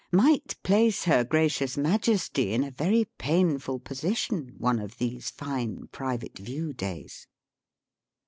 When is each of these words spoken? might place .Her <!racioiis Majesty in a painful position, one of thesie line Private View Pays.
might 0.11 0.55
place 0.63 1.03
.Her 1.03 1.23
<!racioiis 1.23 1.77
Majesty 1.77 2.53
in 2.53 2.63
a 2.63 2.71
painful 3.19 3.77
position, 3.81 4.55
one 4.57 4.79
of 4.79 4.97
thesie 4.97 5.39
line 5.45 5.89
Private 5.91 6.39
View 6.39 6.73
Pays. 6.73 7.27